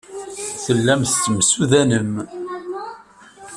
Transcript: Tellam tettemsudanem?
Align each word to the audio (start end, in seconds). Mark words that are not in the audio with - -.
Tellam 0.63 1.01
tettemsudanem? 1.03 2.11